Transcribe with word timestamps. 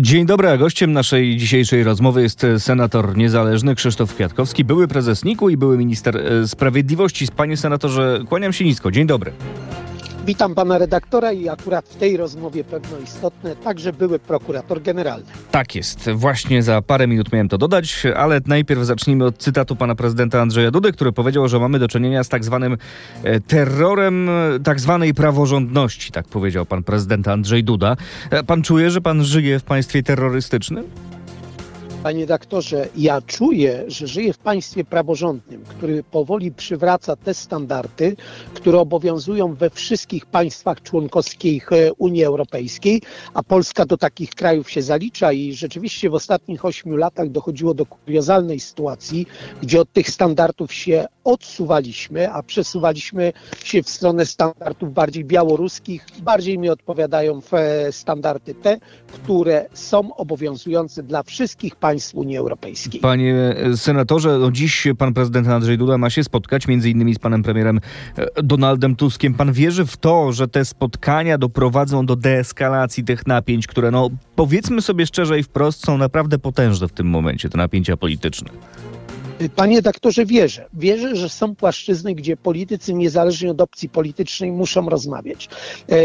Dzień 0.00 0.26
dobry, 0.26 0.48
a 0.48 0.56
gościem 0.56 0.92
naszej 0.92 1.36
dzisiejszej 1.36 1.84
rozmowy 1.84 2.22
jest 2.22 2.46
senator 2.58 3.16
niezależny 3.16 3.74
Krzysztof 3.74 4.14
Kwiatkowski, 4.14 4.64
były 4.64 4.88
prezes 4.88 5.24
NIK-u 5.24 5.48
i 5.48 5.56
były 5.56 5.78
minister 5.78 6.16
e, 6.16 6.48
sprawiedliwości. 6.48 7.26
Panie 7.36 7.56
senatorze, 7.56 8.20
kłaniam 8.28 8.52
się 8.52 8.64
nisko. 8.64 8.90
Dzień 8.90 9.06
dobry. 9.06 9.32
Witam 10.28 10.54
pana 10.54 10.78
redaktora 10.78 11.32
i 11.32 11.48
akurat 11.48 11.88
w 11.88 11.96
tej 11.96 12.16
rozmowie 12.16 12.64
pewno 12.64 12.98
istotne 12.98 13.56
także 13.56 13.92
były 13.92 14.18
prokurator 14.18 14.82
generalny. 14.82 15.26
Tak 15.50 15.74
jest. 15.74 16.10
Właśnie 16.10 16.62
za 16.62 16.82
parę 16.82 17.06
minut 17.06 17.32
miałem 17.32 17.48
to 17.48 17.58
dodać, 17.58 18.02
ale 18.16 18.40
najpierw 18.46 18.82
zacznijmy 18.82 19.24
od 19.24 19.38
cytatu 19.38 19.76
pana 19.76 19.94
prezydenta 19.94 20.40
Andrzeja 20.40 20.70
Dudy, 20.70 20.92
który 20.92 21.12
powiedział, 21.12 21.48
że 21.48 21.58
mamy 21.58 21.78
do 21.78 21.88
czynienia 21.88 22.24
z 22.24 22.28
tak 22.28 22.44
zwanym 22.44 22.76
e, 23.22 23.40
terrorem 23.40 24.28
e, 24.28 24.60
tak 24.64 24.80
zwanej 24.80 25.14
praworządności, 25.14 26.12
tak 26.12 26.28
powiedział 26.28 26.66
pan 26.66 26.82
prezydent 26.82 27.28
Andrzej 27.28 27.64
Duda. 27.64 27.96
E, 28.30 28.44
pan 28.44 28.62
czuje, 28.62 28.90
że 28.90 29.00
pan 29.00 29.24
żyje 29.24 29.58
w 29.58 29.64
państwie 29.64 30.02
terrorystycznym? 30.02 30.84
Panie 32.02 32.26
doktorze, 32.26 32.88
ja 32.96 33.22
czuję, 33.22 33.84
że 33.86 34.06
żyję 34.06 34.32
w 34.32 34.38
państwie 34.38 34.84
praworządnym, 34.84 35.64
który 35.64 36.02
powoli 36.02 36.52
przywraca 36.52 37.16
te 37.16 37.34
standardy, 37.34 38.16
które 38.54 38.78
obowiązują 38.78 39.54
we 39.54 39.70
wszystkich 39.70 40.26
państwach 40.26 40.82
członkowskich 40.82 41.72
e, 41.72 41.92
Unii 41.92 42.24
Europejskiej, 42.24 43.02
a 43.34 43.42
Polska 43.42 43.86
do 43.86 43.96
takich 43.96 44.30
krajów 44.30 44.70
się 44.70 44.82
zalicza 44.82 45.32
i 45.32 45.52
rzeczywiście 45.52 46.10
w 46.10 46.14
ostatnich 46.14 46.64
ośmiu 46.64 46.96
latach 46.96 47.28
dochodziło 47.28 47.74
do 47.74 47.86
kuriozalnej 47.86 48.60
sytuacji, 48.60 49.26
gdzie 49.62 49.80
od 49.80 49.92
tych 49.92 50.10
standardów 50.10 50.72
się 50.72 51.06
odsuwaliśmy, 51.24 52.32
a 52.32 52.42
przesuwaliśmy 52.42 53.32
się 53.64 53.82
w 53.82 53.88
stronę 53.88 54.26
standardów 54.26 54.92
bardziej 54.94 55.24
białoruskich, 55.24 56.06
bardziej 56.22 56.58
mi 56.58 56.70
odpowiadają 56.70 57.40
e, 57.52 57.92
standardy 57.92 58.54
te, 58.54 58.78
które 59.12 59.66
są 59.72 60.14
obowiązujące 60.14 61.02
dla 61.02 61.22
wszystkich 61.22 61.76
państw 61.76 61.87
państw 61.88 62.14
Unii 62.14 62.36
Europejskiej. 62.36 63.00
Panie 63.00 63.54
senatorze, 63.76 64.38
no 64.38 64.50
dziś 64.50 64.86
pan 64.98 65.14
prezydent 65.14 65.48
Andrzej 65.48 65.78
Duda 65.78 65.98
ma 65.98 66.10
się 66.10 66.24
spotkać 66.24 66.68
między 66.68 66.90
innymi 66.90 67.14
z 67.14 67.18
panem 67.18 67.42
premierem 67.42 67.80
e, 68.16 68.42
Donaldem 68.42 68.96
Tuskiem. 68.96 69.34
Pan 69.34 69.52
wierzy 69.52 69.86
w 69.86 69.96
to, 69.96 70.32
że 70.32 70.48
te 70.48 70.64
spotkania 70.64 71.38
doprowadzą 71.38 72.06
do 72.06 72.16
deeskalacji 72.16 73.04
tych 73.04 73.26
napięć, 73.26 73.66
które 73.66 73.90
no 73.90 74.10
powiedzmy 74.36 74.82
sobie 74.82 75.06
szczerze 75.06 75.38
i 75.38 75.42
wprost 75.42 75.86
są 75.86 75.98
naprawdę 75.98 76.38
potężne 76.38 76.88
w 76.88 76.92
tym 76.92 77.06
momencie, 77.06 77.48
te 77.48 77.58
napięcia 77.58 77.96
polityczne? 77.96 78.48
Panie 79.56 79.82
doktorze, 79.82 80.26
wierzę. 80.26 80.68
Wierzę, 80.72 81.16
że 81.16 81.28
są 81.28 81.54
płaszczyzny, 81.54 82.14
gdzie 82.14 82.36
politycy, 82.36 82.94
niezależnie 82.94 83.50
od 83.50 83.60
opcji 83.60 83.88
politycznej, 83.88 84.52
muszą 84.52 84.88
rozmawiać. 84.88 85.48
E, 85.88 85.96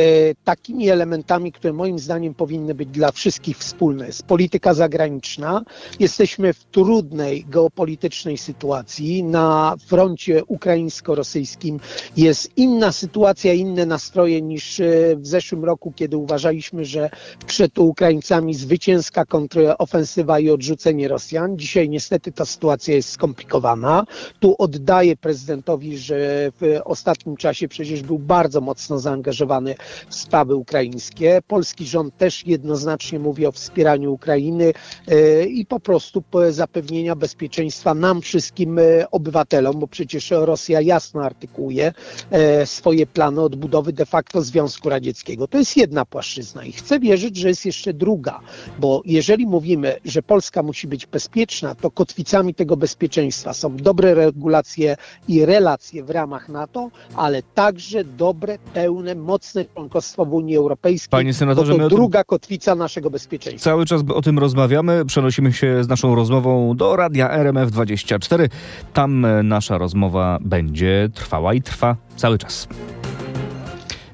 takimi 0.43 0.89
elementami, 0.89 1.51
które 1.51 1.73
moim 1.73 1.99
zdaniem 1.99 2.33
powinny 2.33 2.75
być 2.75 2.89
dla 2.89 3.11
wszystkich 3.11 3.57
wspólne, 3.57 4.07
jest 4.07 4.23
polityka 4.23 4.73
zagraniczna. 4.73 5.61
Jesteśmy 5.99 6.53
w 6.53 6.63
trudnej 6.63 7.45
geopolitycznej 7.45 8.37
sytuacji. 8.37 9.23
Na 9.23 9.75
froncie 9.87 10.43
ukraińsko-rosyjskim 10.45 11.79
jest 12.17 12.57
inna 12.57 12.91
sytuacja, 12.91 13.53
inne 13.53 13.85
nastroje 13.85 14.41
niż 14.41 14.79
e, 14.79 15.15
w 15.15 15.27
zeszłym 15.27 15.65
roku, 15.65 15.93
kiedy 15.95 16.17
uważaliśmy, 16.17 16.85
że 16.85 17.09
przed 17.47 17.79
Ukraińcami 17.79 18.53
zwycięska 18.53 19.25
kontrofensywa 19.25 20.39
i 20.39 20.49
odrzucenie 20.49 21.07
Rosjan. 21.07 21.57
Dzisiaj 21.57 21.89
niestety 21.89 22.31
ta 22.31 22.45
sytuacja 22.45 22.95
jest 22.95 23.22
skomplikowana. 23.23 24.05
Tu 24.39 24.55
oddaję 24.59 25.15
prezydentowi, 25.17 25.97
że 25.97 26.15
w 26.61 26.79
ostatnim 26.85 27.37
czasie 27.37 27.67
przecież 27.67 28.01
był 28.01 28.19
bardzo 28.19 28.61
mocno 28.61 28.99
zaangażowany 28.99 29.75
w 30.09 30.15
sprawy 30.15 30.55
ukraińskie. 30.55 31.41
Polski 31.47 31.85
rząd 31.85 32.17
też 32.17 32.47
jednoznacznie 32.47 33.19
mówi 33.19 33.45
o 33.45 33.51
wspieraniu 33.51 34.13
Ukrainy 34.13 34.73
e, 35.07 35.45
i 35.45 35.65
po 35.65 35.79
prostu 35.79 36.23
zapewnienia 36.49 37.15
bezpieczeństwa 37.15 37.93
nam 37.93 38.21
wszystkim 38.21 38.79
e, 38.79 39.11
obywatelom, 39.11 39.79
bo 39.79 39.87
przecież 39.87 40.31
Rosja 40.31 40.81
jasno 40.81 41.21
artykułuje 41.21 41.93
e, 42.31 42.65
swoje 42.65 43.07
plany 43.07 43.41
odbudowy 43.41 43.93
de 43.93 44.05
facto 44.05 44.41
Związku 44.41 44.89
Radzieckiego. 44.89 45.47
To 45.47 45.57
jest 45.57 45.77
jedna 45.77 46.05
płaszczyzna 46.05 46.65
i 46.65 46.71
chcę 46.71 46.99
wierzyć, 46.99 47.37
że 47.37 47.47
jest 47.47 47.65
jeszcze 47.65 47.93
druga, 47.93 48.39
bo 48.79 49.01
jeżeli 49.05 49.47
mówimy, 49.47 49.99
że 50.05 50.21
Polska 50.21 50.63
musi 50.63 50.87
być 50.87 51.05
bezpieczna, 51.05 51.75
to 51.75 51.91
kotwicami 51.91 52.53
tego 52.53 52.77
bezpieczeństwa 52.77 53.12
bezpieczeństwa. 53.13 53.53
Są 53.53 53.77
dobre 53.77 54.13
regulacje 54.13 54.97
i 55.27 55.45
relacje 55.45 56.03
w 56.03 56.09
ramach 56.09 56.49
NATO, 56.49 56.89
ale 57.15 57.43
także 57.43 58.03
dobre, 58.03 58.57
pełne, 58.73 59.15
mocne 59.15 59.65
członkostwo 59.65 60.25
w 60.25 60.33
Unii 60.33 60.57
Europejskiej. 60.57 61.09
Panie 61.09 61.33
senatorze, 61.33 61.77
to 61.77 61.89
druga 61.89 62.23
kotwica 62.23 62.75
naszego 62.75 63.09
bezpieczeństwa. 63.09 63.69
Cały 63.69 63.85
czas 63.85 64.01
o 64.13 64.21
tym 64.21 64.39
rozmawiamy. 64.39 65.05
Przenosimy 65.05 65.53
się 65.53 65.83
z 65.83 65.87
naszą 65.87 66.15
rozmową 66.15 66.75
do 66.75 66.95
radia 66.95 67.43
RMF24. 67.43 68.49
Tam 68.93 69.25
e, 69.25 69.43
nasza 69.43 69.77
rozmowa 69.77 70.37
będzie 70.41 71.09
trwała 71.13 71.53
i 71.53 71.61
trwa 71.61 71.95
cały 72.15 72.37
czas. 72.37 72.67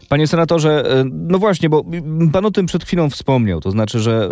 Panie 0.09 0.27
senatorze, 0.27 0.99
e, 0.99 1.03
no 1.13 1.39
właśnie, 1.39 1.69
bo 1.69 1.83
pan 2.31 2.45
o 2.45 2.51
tym 2.51 2.65
przed 2.65 2.83
chwilą 2.83 3.09
wspomniał, 3.09 3.59
to 3.59 3.71
znaczy, 3.71 3.99
że, 3.99 4.29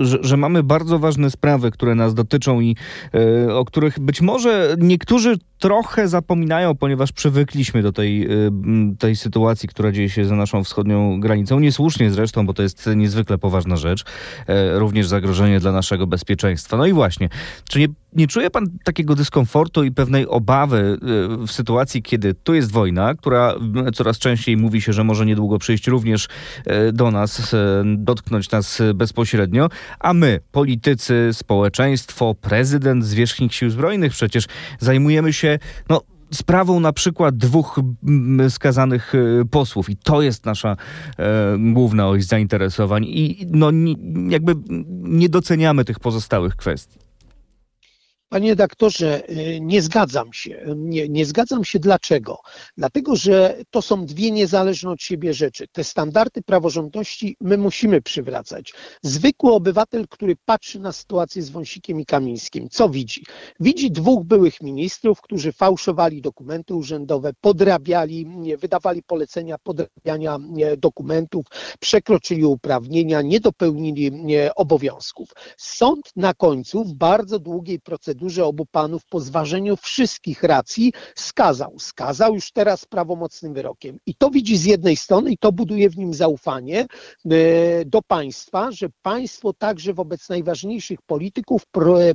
e, 0.00 0.04
że, 0.04 0.18
że 0.22 0.36
mamy 0.36 0.62
bardzo 0.62 0.98
ważne 0.98 1.30
sprawy, 1.30 1.70
które 1.70 1.94
nas 1.94 2.14
dotyczą 2.14 2.60
i 2.60 2.76
e, 3.14 3.54
o 3.54 3.64
których 3.64 3.98
być 3.98 4.20
może 4.20 4.76
niektórzy 4.78 5.38
trochę 5.58 6.08
zapominają, 6.08 6.74
ponieważ 6.74 7.12
przywykliśmy 7.12 7.82
do 7.82 7.92
tej, 7.92 8.28
tej 8.98 9.16
sytuacji, 9.16 9.68
która 9.68 9.92
dzieje 9.92 10.08
się 10.08 10.24
za 10.24 10.36
naszą 10.36 10.64
wschodnią 10.64 11.20
granicą. 11.20 11.60
Niesłusznie 11.60 12.10
zresztą, 12.10 12.46
bo 12.46 12.54
to 12.54 12.62
jest 12.62 12.90
niezwykle 12.96 13.38
poważna 13.38 13.76
rzecz, 13.76 14.04
również 14.72 15.06
zagrożenie 15.08 15.60
dla 15.60 15.72
naszego 15.72 16.06
bezpieczeństwa. 16.06 16.76
No 16.76 16.86
i 16.86 16.92
właśnie, 16.92 17.28
czy 17.68 17.78
nie, 17.78 17.88
nie 18.12 18.26
czuje 18.26 18.50
pan 18.50 18.66
takiego 18.84 19.14
dyskomfortu 19.14 19.84
i 19.84 19.92
pewnej 19.92 20.26
obawy 20.26 20.98
w 21.46 21.52
sytuacji, 21.52 22.02
kiedy 22.02 22.34
tu 22.34 22.54
jest 22.54 22.72
wojna, 22.72 23.14
która 23.14 23.54
coraz 23.94 24.18
częściej 24.18 24.56
mówi 24.56 24.80
się, 24.80 24.92
że 24.92 25.04
może 25.04 25.26
niedługo 25.26 25.58
przyjść 25.58 25.86
również 25.86 26.28
e, 26.66 26.92
do 26.92 27.10
nas, 27.10 27.54
dotknąć 27.84 28.50
nas 28.50 28.82
bezpośrednio, 28.94 29.68
a 29.98 30.14
my, 30.14 30.40
politycy, 30.52 31.28
społeczeństwo, 31.32 32.34
prezydent, 32.34 33.04
zwierzchnik 33.04 33.52
sił 33.52 33.70
zbrojnych 33.70 34.12
przecież 34.12 34.46
zajmujemy 34.78 35.32
się, 35.32 35.58
no, 35.88 36.00
sprawą 36.34 36.80
na 36.80 36.92
przykład 36.92 37.36
dwóch 37.36 37.80
skazanych 38.48 39.12
e, 39.14 39.44
posłów 39.44 39.90
i 39.90 39.96
to 39.96 40.22
jest 40.22 40.46
nasza 40.46 40.76
e, 41.18 41.56
główna 41.58 42.08
oś 42.08 42.24
zainteresowań 42.24 43.04
i 43.04 43.46
no, 43.50 43.70
jakby 44.28 44.54
nie 45.02 45.28
doceniamy 45.28 45.84
tych 45.84 46.00
pozostałych 46.00 46.56
kwestii. 46.56 47.09
Panie 48.32 48.56
doktorze, 48.56 49.30
y, 49.30 49.60
nie 49.60 49.82
zgadzam 49.82 50.32
się. 50.32 50.64
Nie, 50.76 51.08
nie, 51.08 51.26
zgadzam 51.26 51.64
się 51.64 51.78
dlaczego? 51.78 52.38
Dlatego, 52.76 53.16
że 53.16 53.58
to 53.70 53.82
są 53.82 54.06
dwie 54.06 54.30
niezależne 54.30 54.90
od 54.90 55.02
siebie 55.02 55.34
rzeczy. 55.34 55.68
Te 55.72 55.84
standardy 55.84 56.42
praworządności 56.42 57.36
my 57.40 57.58
musimy 57.58 58.02
przywracać. 58.02 58.72
Zwykły 59.02 59.52
obywatel, 59.52 60.08
który 60.08 60.36
patrzy 60.44 60.80
na 60.80 60.92
sytuację 60.92 61.42
z 61.42 61.50
Wąsikiem 61.50 62.00
i 62.00 62.06
Kamińskim, 62.06 62.68
co 62.68 62.88
widzi? 62.88 63.24
Widzi 63.60 63.90
dwóch 63.90 64.24
byłych 64.24 64.60
ministrów, 64.60 65.20
którzy 65.20 65.52
fałszowali 65.52 66.22
dokumenty 66.22 66.74
urzędowe, 66.74 67.32
podrabiali, 67.40 68.26
wydawali 68.58 69.02
polecenia 69.02 69.56
podrabiania 69.58 70.38
dokumentów, 70.78 71.46
przekroczyli 71.80 72.44
uprawnienia, 72.44 73.22
nie 73.22 73.40
dopełnili 73.40 74.10
obowiązków. 74.56 75.28
Sąd 75.56 76.10
na 76.16 76.34
końcu 76.34 76.84
w 76.84 76.94
bardzo 76.94 77.38
długiej 77.38 77.80
procedurze 77.80 78.19
procedurze 78.20 78.44
obu 78.44 78.66
panów 78.66 79.02
po 79.10 79.20
zważeniu 79.20 79.76
wszystkich 79.76 80.42
racji 80.42 80.92
skazał. 81.14 81.74
Skazał 81.78 82.34
już 82.34 82.52
teraz 82.52 82.84
prawomocnym 82.84 83.54
wyrokiem. 83.54 83.98
I 84.06 84.14
to 84.14 84.30
widzi 84.30 84.56
z 84.56 84.64
jednej 84.64 84.96
strony 84.96 85.30
i 85.30 85.38
to 85.38 85.52
buduje 85.52 85.90
w 85.90 85.96
nim 85.96 86.14
zaufanie 86.14 86.80
e, 86.80 86.86
do 87.86 88.02
państwa, 88.02 88.70
że 88.72 88.86
państwo 89.02 89.52
także 89.52 89.94
wobec 89.94 90.28
najważniejszych 90.28 91.02
polityków 91.02 91.62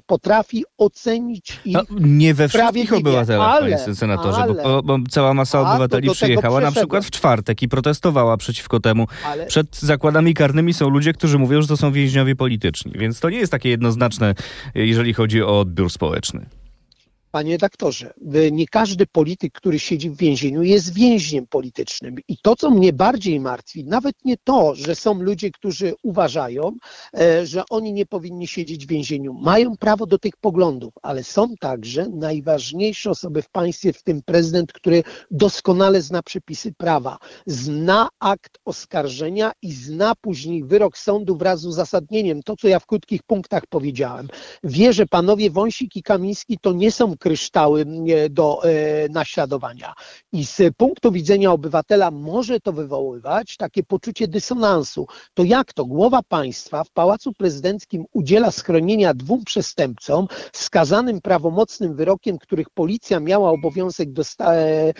potrafi 0.06 0.63
ocenić 0.77 1.59
ich 1.65 1.74
no, 1.74 1.81
Nie 2.00 2.33
we 2.33 2.50
wszystkich 2.50 2.94
obywatelach, 2.94 3.50
ale, 3.50 3.77
panie 3.77 3.95
senatorze, 3.95 4.38
ale, 4.38 4.63
bo, 4.63 4.83
bo, 4.83 4.97
cała 5.09 5.33
masa 5.33 5.62
obywateli 5.62 6.09
przyjechała 6.09 6.59
na 6.62 6.71
przykład 6.71 7.06
w 7.06 7.12
czwartek 7.12 7.62
i 7.62 7.68
protestowała 7.68 8.38
przeciwko 8.38 8.79
temu. 8.79 9.07
Ale, 9.25 9.45
Przed 9.45 9.75
zakładami 9.75 10.33
karnymi 10.33 10.74
są 10.74 10.89
ludzie, 10.89 11.13
którzy 11.13 11.39
mówią, 11.39 11.62
że 11.62 11.68
to 11.68 11.77
są 11.77 11.91
więźniowie 11.91 12.35
polityczni, 12.35 12.91
więc 12.95 13.19
to 13.19 13.29
nie 13.29 13.38
jest 13.38 13.51
takie 13.51 13.69
jednoznaczne, 13.69 14.35
jeżeli 14.75 15.13
chodzi 15.13 15.44
o 15.44 15.59
odbiór 15.59 15.94
społeczny. 15.95 16.45
Panie 17.35 17.57
doktorze, 17.57 18.13
nie 18.51 18.67
każdy 18.67 19.05
polityk, 19.07 19.53
który 19.53 19.79
siedzi 19.79 20.09
w 20.09 20.17
więzieniu, 20.17 20.63
jest 20.63 20.93
więźniem 20.93 21.47
politycznym. 21.47 22.15
I 22.27 22.37
to, 22.37 22.55
co 22.55 22.69
mnie 22.69 22.93
bardziej 22.93 23.39
martwi, 23.39 23.85
nawet 23.85 24.15
nie 24.25 24.37
to, 24.43 24.75
że 24.75 24.95
są 24.95 25.13
ludzie, 25.13 25.51
którzy 25.51 25.93
uważają, 26.03 26.77
e, 27.17 27.45
że 27.45 27.63
oni 27.69 27.93
nie 27.93 28.05
powinni 28.05 28.47
siedzieć 28.47 28.85
w 28.85 28.89
więzieniu. 28.89 29.33
Mają 29.33 29.77
prawo 29.77 30.05
do 30.05 30.17
tych 30.17 30.37
poglądów, 30.37 30.93
ale 31.01 31.23
są 31.23 31.55
także 31.59 32.09
najważniejsze 32.09 33.09
osoby 33.09 33.41
w 33.41 33.49
państwie, 33.49 33.93
w 33.93 34.03
tym 34.03 34.21
prezydent, 34.21 34.73
który 34.73 35.03
doskonale 35.31 36.01
zna 36.01 36.23
przepisy 36.23 36.73
prawa, 36.77 37.17
zna 37.45 38.09
akt 38.19 38.57
oskarżenia 38.65 39.51
i 39.61 39.71
zna 39.71 40.13
później 40.21 40.63
wyrok 40.63 40.97
sądu 40.97 41.38
wraz 41.38 41.59
z 41.59 41.65
uzasadnieniem. 41.65 42.43
To, 42.43 42.55
co 42.55 42.67
ja 42.67 42.79
w 42.79 42.85
krótkich 42.85 43.23
punktach 43.23 43.63
powiedziałem. 43.69 44.27
Wie, 44.63 44.93
że 44.93 45.05
panowie 45.05 45.49
Wąsik 45.49 45.95
i 45.95 46.03
Kamiński 46.03 46.57
to 46.61 46.73
nie 46.73 46.91
są 46.91 47.17
kryształy 47.25 47.86
do 48.30 48.63
e, 48.63 49.10
naśladowania. 49.10 49.94
I 50.31 50.45
z 50.45 50.75
punktu 50.77 51.12
widzenia 51.12 51.51
obywatela 51.51 52.12
może 52.12 52.60
to 52.60 52.74
wywoływać 52.74 53.57
takie 53.57 53.83
poczucie 53.83 54.27
dysonansu. 54.27 55.07
To 55.33 55.44
jak 55.44 55.74
to 55.74 55.86
głowa 55.86 56.19
państwa 56.30 56.83
w 56.83 56.92
Pałacu 56.92 57.33
Prezydenckim 57.33 58.06
udziela 58.13 58.51
schronienia 58.51 59.13
dwóm 59.13 59.44
przestępcom 59.44 60.27
skazanym 60.54 61.22
prawomocnym 61.22 61.95
wyrokiem, 61.95 62.38
których 62.38 62.69
policja 62.69 63.19
miała 63.19 63.51
obowiązek 63.51 64.10
e, 64.39 64.94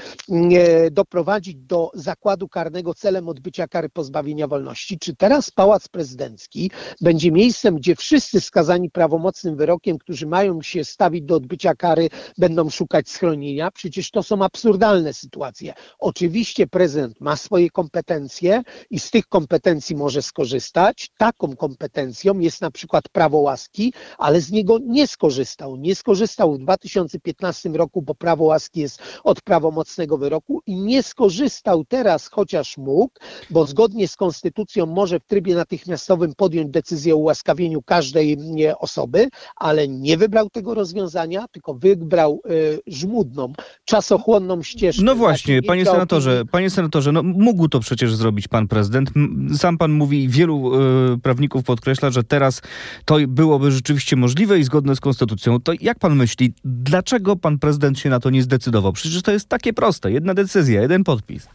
doprowadzić 0.92 1.56
do 1.56 1.92
zakładu 1.94 2.48
karnego 2.48 2.94
celem 2.94 3.30
odbycia 3.30 3.68
kary 3.68 3.90
pozbawienia 3.90 4.48
wolności. 4.48 5.00
Czy 5.00 5.16
teraz 5.16 5.52
Pałac 5.52 5.88
Prezydencki 5.88 6.72
będzie 7.02 7.32
miejscem, 7.32 7.76
gdzie 7.76 7.96
wszyscy 7.96 8.42
skazani 8.42 8.90
prawomocnym 8.90 9.56
wyrokiem, 9.56 9.98
którzy 9.98 10.28
mają 10.28 10.62
się 10.62 10.84
stawić 10.84 11.22
do 11.26 11.36
odbycia 11.36 11.76
kary, 11.76 12.05
będą 12.38 12.70
szukać 12.70 13.10
schronienia. 13.10 13.72
Przecież 13.72 14.12
to 14.12 14.24
są 14.24 14.44
absurdalne 14.44 15.14
sytuacje. 15.14 15.74
Oczywiście 16.00 16.68
prezydent 16.68 17.22
ma 17.22 17.36
swoje 17.36 17.70
kompetencje 17.70 18.64
i 18.90 19.00
z 19.00 19.12
tych 19.12 19.28
kompetencji 19.28 19.96
może 19.96 20.22
skorzystać. 20.22 21.10
Taką 21.18 21.56
kompetencją 21.56 22.40
jest 22.40 22.62
na 22.62 22.72
przykład 22.72 23.10
prawo 23.10 23.38
łaski, 23.38 23.94
ale 24.18 24.42
z 24.42 24.52
niego 24.52 24.78
nie 24.80 25.08
skorzystał. 25.08 25.76
Nie 25.76 25.96
skorzystał 25.96 26.54
w 26.54 26.60
2015 26.60 27.70
roku, 27.70 28.02
bo 28.02 28.16
prawo 28.16 28.44
łaski 28.44 28.80
jest 28.80 29.00
od 29.24 29.42
prawomocnego 29.42 30.18
wyroku 30.18 30.62
i 30.66 30.76
nie 30.76 31.04
skorzystał 31.04 31.86
teraz, 31.86 32.28
chociaż 32.28 32.78
mógł, 32.78 33.14
bo 33.50 33.66
zgodnie 33.66 34.08
z 34.08 34.16
konstytucją 34.16 34.86
może 34.86 35.20
w 35.20 35.26
trybie 35.26 35.56
natychmiastowym 35.56 36.34
podjąć 36.36 36.72
decyzję 36.72 37.14
o 37.14 37.18
ułaskawieniu 37.18 37.82
każdej 37.82 38.38
osoby, 38.80 39.30
ale 39.56 39.88
nie 39.88 40.18
wybrał 40.18 40.50
tego 40.50 40.74
rozwiązania, 40.74 41.48
tylko 41.52 41.74
wybrał 41.96 42.42
y, 42.52 42.80
żmudną, 42.88 43.54
czasochłonną 43.86 44.64
ścieżkę. 44.64 45.04
No 45.04 45.16
właśnie, 45.16 45.62
panie 45.62 45.86
senatorze, 45.86 46.44
panie 46.52 46.70
senatorze, 46.70 47.12
no 47.12 47.24
mógł 47.24 47.68
to 47.68 47.80
przecież 47.80 48.16
zrobić 48.16 48.48
pan 48.48 48.68
prezydent. 48.68 49.12
Sam 49.58 49.78
pan 49.78 49.92
mówi, 49.92 50.30
wielu 50.30 50.82
y, 51.14 51.18
prawników 51.20 51.64
podkreśla, 51.64 52.12
że 52.12 52.24
teraz 52.24 52.62
to 53.06 53.18
byłoby 53.28 53.72
rzeczywiście 53.72 54.16
możliwe 54.16 54.60
i 54.60 54.64
zgodne 54.64 54.96
z 54.96 55.00
konstytucją. 55.00 55.60
To 55.60 55.74
jak 55.82 56.00
pan 56.00 56.16
myśli, 56.16 56.54
dlaczego 56.64 57.36
pan 57.36 57.60
prezydent 57.60 58.00
się 58.00 58.10
na 58.10 58.20
to 58.20 58.30
nie 58.30 58.44
zdecydował? 58.44 58.94
Przecież 58.94 59.22
to 59.22 59.32
jest 59.32 59.50
takie 59.50 59.74
proste, 59.74 60.12
jedna 60.12 60.34
decyzja, 60.34 60.82
jeden 60.82 61.04
podpis. 61.04 61.48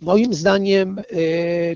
Moim 0.00 0.34
zdaniem 0.34 0.98
e, 0.98 1.02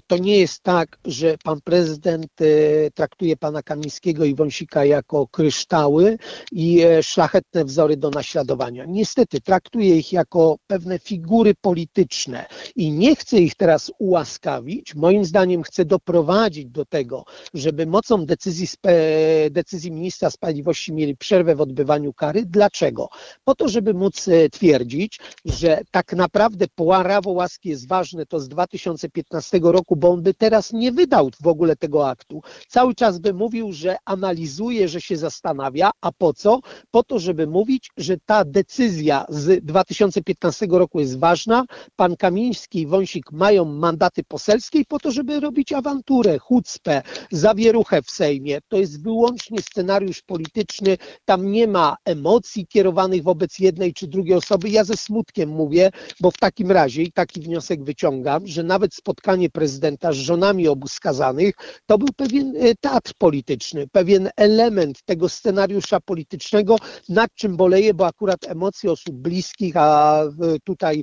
to 0.06 0.18
nie 0.18 0.38
jest 0.38 0.62
tak, 0.62 0.98
że 1.04 1.36
pan 1.44 1.60
prezydent 1.64 2.26
e, 2.40 2.44
traktuje 2.90 3.36
pana 3.36 3.62
Kamińskiego 3.62 4.24
i 4.24 4.34
Wąsika 4.34 4.84
jako 4.84 5.26
kryształy 5.26 6.18
i 6.52 6.82
e, 6.82 7.02
szlachetne 7.02 7.64
wzory 7.64 7.96
do 7.96 8.10
naśladowania. 8.10 8.84
Niestety 8.88 9.40
traktuje 9.40 9.96
ich 9.96 10.12
jako 10.12 10.56
pewne 10.66 10.98
figury 10.98 11.54
polityczne 11.60 12.46
i 12.76 12.90
nie 12.90 13.16
chce 13.16 13.38
ich 13.38 13.54
teraz 13.54 13.92
ułaskawić. 13.98 14.94
Moim 14.94 15.24
zdaniem 15.24 15.62
chce 15.62 15.84
doprowadzić 15.84 16.66
do 16.66 16.84
tego, 16.84 17.24
żeby 17.54 17.86
mocą 17.86 18.26
decyzji, 18.26 18.68
decyzji 19.50 19.92
ministra 19.92 20.30
sprawiedliwości 20.30 20.92
mieli 20.92 21.16
przerwę 21.16 21.54
w 21.54 21.60
odbywaniu 21.60 22.12
kary. 22.12 22.42
Dlaczego? 22.46 23.08
Po 23.44 23.54
to, 23.54 23.68
żeby 23.68 23.94
móc 23.94 24.26
twierdzić, 24.52 25.20
że 25.44 25.80
tak 25.90 26.12
naprawdę 26.12 26.66
prawo 26.76 27.30
łaski 27.30 27.68
jest 27.68 27.88
ważne 27.88 28.13
ważne 28.14 28.26
to 28.26 28.40
z 28.40 28.48
2015 28.48 29.60
roku, 29.62 29.96
bo 29.96 30.10
on 30.10 30.22
by 30.22 30.34
teraz 30.34 30.72
nie 30.72 30.92
wydał 30.92 31.30
w 31.42 31.46
ogóle 31.46 31.76
tego 31.76 32.08
aktu. 32.08 32.42
Cały 32.68 32.94
czas 32.94 33.18
by 33.18 33.34
mówił, 33.34 33.72
że 33.72 33.96
analizuje, 34.04 34.88
że 34.88 35.00
się 35.00 35.16
zastanawia, 35.16 35.90
a 36.00 36.12
po 36.12 36.32
co? 36.32 36.60
Po 36.90 37.02
to, 37.02 37.18
żeby 37.18 37.46
mówić, 37.46 37.90
że 37.96 38.16
ta 38.26 38.44
decyzja 38.44 39.26
z 39.28 39.64
2015 39.64 40.66
roku 40.70 41.00
jest 41.00 41.18
ważna. 41.18 41.64
Pan 41.96 42.16
Kamiński 42.16 42.80
i 42.80 42.86
Wąsik 42.86 43.32
mają 43.32 43.64
mandaty 43.64 44.24
poselskie 44.24 44.84
po 44.88 44.98
to, 44.98 45.10
żeby 45.10 45.40
robić 45.40 45.72
awanturę, 45.72 46.38
chucpę, 46.38 47.02
zawieruchę 47.32 48.02
w 48.02 48.10
Sejmie. 48.10 48.58
To 48.68 48.76
jest 48.76 49.02
wyłącznie 49.02 49.58
scenariusz 49.62 50.22
polityczny. 50.22 50.98
Tam 51.24 51.52
nie 51.52 51.66
ma 51.68 51.96
emocji 52.04 52.66
kierowanych 52.66 53.22
wobec 53.22 53.58
jednej 53.58 53.92
czy 53.92 54.06
drugiej 54.06 54.36
osoby. 54.36 54.68
Ja 54.68 54.84
ze 54.84 54.96
smutkiem 54.96 55.48
mówię, 55.48 55.90
bo 56.20 56.30
w 56.30 56.38
takim 56.38 56.70
razie 56.70 57.02
i 57.02 57.12
taki 57.12 57.40
wniosek 57.40 57.84
wyciągam, 57.84 58.03
że 58.44 58.62
nawet 58.62 58.94
spotkanie 58.94 59.50
prezydenta 59.50 60.12
z 60.12 60.16
żonami 60.16 60.68
obu 60.68 60.88
skazanych 60.88 61.54
to 61.86 61.98
był 61.98 62.08
pewien 62.16 62.54
e, 62.56 62.74
teatr 62.80 63.12
polityczny, 63.18 63.86
pewien 63.92 64.30
element 64.36 65.02
tego 65.04 65.28
scenariusza 65.28 66.00
politycznego, 66.00 66.76
nad 67.08 67.34
czym 67.34 67.56
boleję, 67.56 67.94
bo 67.94 68.06
akurat 68.06 68.38
emocje 68.48 68.92
osób 68.92 69.14
bliskich, 69.14 69.76
a 69.76 70.22
tutaj 70.64 71.02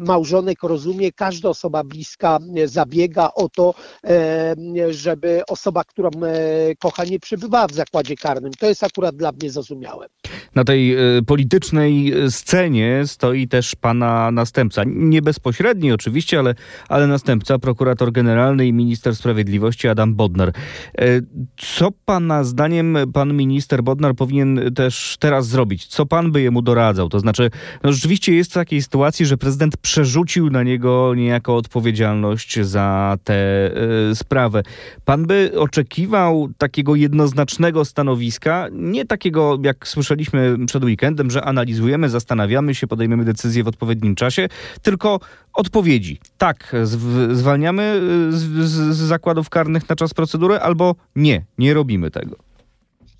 małżonek 0.00 0.62
rozumie, 0.62 1.12
każda 1.12 1.48
osoba 1.48 1.84
bliska 1.84 2.38
zabiega 2.64 3.30
o 3.34 3.48
to, 3.48 3.74
e, 4.04 4.54
żeby 4.90 5.42
osoba, 5.48 5.84
którą 5.84 6.08
e, 6.08 6.74
kocha, 6.76 7.04
nie 7.04 7.20
przebywała 7.20 7.66
w 7.66 7.72
zakładzie 7.72 8.16
karnym. 8.16 8.52
To 8.52 8.66
jest 8.66 8.84
akurat 8.84 9.16
dla 9.16 9.32
mnie 9.32 9.50
zrozumiałe. 9.50 10.06
Na 10.54 10.64
tej 10.64 10.96
politycznej 11.26 12.14
scenie 12.30 13.02
stoi 13.06 13.48
też 13.48 13.74
pana 13.74 14.30
następca. 14.30 14.82
Nie 14.86 15.22
bezpośredni 15.22 15.92
oczywiście, 15.92 16.31
oczywiście, 16.32 16.38
ale, 16.38 16.54
ale 16.88 17.06
następca, 17.06 17.58
prokurator 17.58 18.12
generalny 18.12 18.66
i 18.66 18.72
minister 18.72 19.16
sprawiedliwości 19.16 19.88
Adam 19.88 20.14
Bodnar. 20.14 20.48
E, 20.48 21.04
co 21.56 21.90
pana 22.04 22.44
zdaniem 22.44 22.96
pan 23.12 23.34
minister 23.34 23.82
Bodnar 23.82 24.14
powinien 24.14 24.60
też 24.74 25.16
teraz 25.20 25.48
zrobić? 25.48 25.86
Co 25.86 26.06
pan 26.06 26.32
by 26.32 26.42
jemu 26.42 26.62
doradzał? 26.62 27.08
To 27.08 27.20
znaczy, 27.20 27.50
no 27.84 27.92
rzeczywiście 27.92 28.34
jest 28.34 28.50
w 28.50 28.54
takiej 28.54 28.82
sytuacji, 28.82 29.26
że 29.26 29.36
prezydent 29.36 29.76
przerzucił 29.76 30.50
na 30.50 30.62
niego 30.62 31.14
niejako 31.14 31.56
odpowiedzialność 31.56 32.60
za 32.60 33.16
tę 33.24 33.70
y, 34.10 34.14
sprawę. 34.14 34.62
Pan 35.04 35.26
by 35.26 35.52
oczekiwał 35.56 36.48
takiego 36.58 36.94
jednoznacznego 36.94 37.84
stanowiska, 37.84 38.68
nie 38.72 39.04
takiego, 39.04 39.58
jak 39.62 39.88
słyszeliśmy 39.88 40.56
przed 40.66 40.84
weekendem, 40.84 41.30
że 41.30 41.44
analizujemy, 41.44 42.08
zastanawiamy 42.08 42.74
się, 42.74 42.86
podejmiemy 42.86 43.24
decyzję 43.24 43.64
w 43.64 43.68
odpowiednim 43.68 44.14
czasie, 44.14 44.48
tylko 44.82 45.20
odpowiedzi. 45.54 46.11
Tak, 46.38 46.72
zwalniamy 47.32 48.00
y, 48.28 48.32
z, 48.32 48.42
z, 48.42 48.96
z 48.96 48.98
zakładów 48.98 49.50
karnych 49.50 49.88
na 49.88 49.96
czas 49.96 50.14
procedury, 50.14 50.60
albo 50.60 50.94
nie, 51.16 51.44
nie 51.58 51.74
robimy 51.74 52.10
tego. 52.10 52.36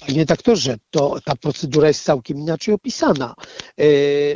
Panie 0.07 0.25
doktorze, 0.25 0.77
to 0.91 1.19
ta 1.25 1.37
procedura 1.37 1.89
jest 1.89 2.05
całkiem 2.05 2.39
inaczej 2.39 2.75
opisana. 2.75 3.35
E, 3.77 3.85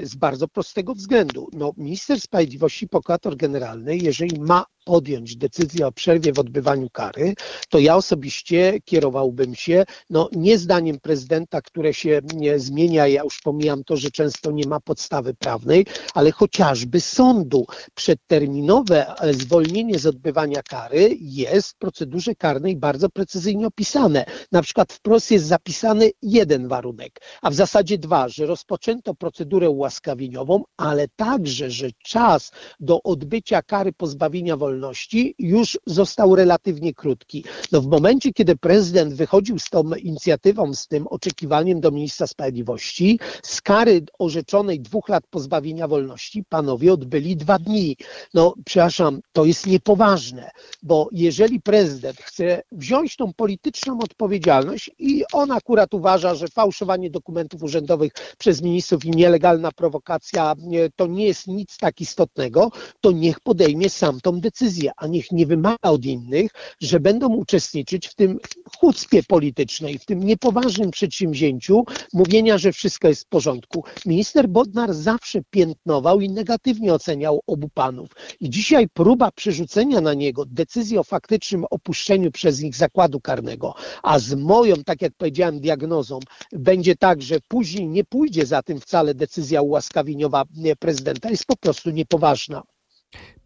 z 0.07 0.15
bardzo 0.15 0.49
prostego 0.49 0.95
względu. 0.95 1.49
No, 1.53 1.73
minister 1.77 2.21
sprawiedliwości, 2.21 2.89
prokurator 2.89 3.37
generalny, 3.37 3.97
jeżeli 3.97 4.41
ma 4.41 4.65
podjąć 4.87 5.37
decyzję 5.37 5.87
o 5.87 5.93
przerwie 5.93 6.33
w 6.33 6.39
odbywaniu 6.39 6.91
kary, 6.91 7.35
to 7.69 7.79
ja 7.79 7.97
osobiście 7.97 8.81
kierowałbym 8.85 9.55
się 9.55 9.85
no, 10.11 10.29
nie 10.33 10.59
zdaniem 10.59 11.01
prezydenta, 11.01 11.63
które 11.63 11.95
się 11.95 12.21
zmienia, 12.57 13.07
ja 13.07 13.23
już 13.23 13.41
pomijam 13.41 13.85
to, 13.85 13.97
że 13.97 14.11
często 14.11 14.51
nie 14.51 14.67
ma 14.67 14.81
podstawy 14.81 15.35
prawnej, 15.35 15.87
ale 16.15 16.33
chociażby 16.33 17.01
sądu. 17.01 17.67
Przedterminowe 17.95 19.15
zwolnienie 19.31 19.99
z 19.99 20.07
odbywania 20.07 20.63
kary 20.63 21.17
jest 21.21 21.69
w 21.71 21.77
procedurze 21.77 22.35
karnej 22.35 22.77
bardzo 22.77 23.09
precyzyjnie 23.09 23.67
opisane. 23.67 24.25
Na 24.53 24.63
przykład 24.63 24.93
wprost 24.93 25.31
jest 25.31 25.47
zapisany 25.47 26.11
jeden 26.23 26.69
warunek, 26.69 27.21
a 27.43 27.51
w 27.51 27.55
zasadzie 27.55 27.99
dwa, 27.99 28.29
że 28.29 28.47
rozpoczęto 28.47 29.15
procedurę 29.15 29.71
ułaskawieniową, 29.71 30.63
ale 30.77 31.09
także, 31.17 31.71
że 31.71 31.89
czas 32.05 32.51
do 32.81 33.03
odbycia 33.03 33.63
kary 33.63 33.93
pozbawienia 33.93 34.57
wolności 34.57 34.76
wolności 34.77 35.35
już 35.39 35.79
został 35.87 36.37
relatywnie 36.37 36.95
krótki. 36.95 37.45
No 37.73 37.81
w 37.81 37.87
momencie, 37.87 38.33
kiedy 38.33 38.57
prezydent 38.57 39.15
wychodził 39.15 39.59
z 39.59 39.71
tą 39.71 39.95
inicjatywą, 39.95 40.75
z 40.75 40.87
tym 40.87 41.07
oczekiwaniem 41.07 41.81
do 41.81 41.91
ministra 41.91 42.27
sprawiedliwości, 42.27 43.19
z 43.43 43.63
kary 43.63 44.03
orzeczonej 44.19 44.81
dwóch 44.81 45.09
lat 45.09 45.25
pozbawienia 45.31 45.89
wolności, 45.89 46.45
panowie 46.49 46.93
odbyli 46.93 47.37
dwa 47.37 47.59
dni. 47.59 47.97
No, 48.35 48.55
przepraszam, 48.65 49.21
to 49.33 49.45
jest 49.45 49.67
niepoważne, 49.67 50.51
bo 50.83 51.09
jeżeli 51.13 51.61
prezydent 51.61 52.19
chce 52.21 52.63
wziąć 52.73 53.17
tą 53.17 53.33
polityczną 53.33 53.99
odpowiedzialność 53.99 54.91
i 54.99 55.25
on 55.33 55.51
akurat 55.51 55.95
uważa, 55.95 56.35
że 56.35 56.49
fałszowanie 56.49 57.11
dokumentów 57.11 57.63
urzędowych 57.63 58.13
przez 58.39 58.63
ministrów 58.63 59.05
i 59.05 59.11
nielegalna 59.11 59.73
prowokacja 59.73 60.55
to 60.97 61.07
nie 61.07 61.27
jest 61.27 61.47
nic 61.47 61.77
tak 61.79 62.01
istotnego, 62.01 62.71
to 63.01 63.13
niech 63.13 63.41
podejmie 63.41 63.91
sam 63.91 64.21
tą 64.21 64.41
decyzję, 64.41 64.66
a 64.97 65.07
niech 65.07 65.33
nie 65.33 65.47
wymaga 65.47 65.91
od 65.91 66.05
innych, 66.05 66.51
że 66.81 67.01
będą 67.01 67.29
uczestniczyć 67.35 68.09
w 68.09 68.15
tym 68.15 68.39
chucpie 68.79 69.23
politycznej, 69.23 69.99
w 69.99 70.05
tym 70.05 70.23
niepoważnym 70.23 70.91
przedsięwzięciu 70.91 71.85
mówienia, 72.13 72.59
że 72.59 72.73
wszystko 72.73 73.09
jest 73.09 73.25
w 73.25 73.29
porządku. 73.29 73.85
Minister 74.07 74.49
Bodnar 74.49 74.95
zawsze 74.95 75.41
piętnował 75.51 76.21
i 76.21 76.31
negatywnie 76.31 76.95
oceniał 76.95 77.41
obu 77.47 77.69
panów. 77.75 78.09
I 78.41 78.51
dzisiaj 78.51 78.89
próba 78.89 79.31
przerzucenia 79.31 80.01
na 80.01 80.15
niego 80.15 80.45
decyzji 80.47 80.99
o 80.99 81.05
faktycznym 81.05 81.65
opuszczeniu 81.71 82.31
przez 82.31 82.61
nich 82.61 82.77
zakładu 82.77 83.21
karnego, 83.21 83.75
a 84.03 84.19
z 84.19 84.35
moją, 84.35 84.75
tak 84.85 85.03
jak 85.03 85.13
powiedziałem, 85.17 85.61
diagnozą 85.61 86.19
będzie 86.53 86.97
tak, 86.97 87.23
że 87.23 87.39
później 87.49 87.89
nie 87.89 88.05
pójdzie 88.05 88.47
za 88.47 88.63
tym 88.63 88.81
wcale 88.81 89.15
decyzja 89.15 89.63
ułaskawieniowa 89.63 90.45
prezydenta, 90.79 91.31
jest 91.31 91.47
po 91.47 91.57
prostu 91.57 91.91
niepoważna. 91.91 92.63